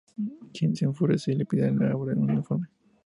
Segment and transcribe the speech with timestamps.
[0.51, 2.65] Jim se enfurece y le pide que elabore un informe.